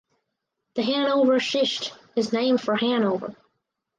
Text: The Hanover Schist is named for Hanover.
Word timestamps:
The 0.73 0.81
Hanover 0.81 1.39
Schist 1.39 1.93
is 2.15 2.33
named 2.33 2.59
for 2.59 2.75
Hanover. 2.75 3.35